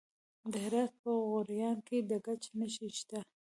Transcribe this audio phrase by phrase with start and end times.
[0.51, 3.19] د هرات په غوریان کې د ګچ نښې شته.